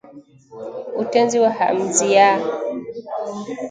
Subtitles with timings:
[1.01, 2.29] Utenzi wa Hamziyya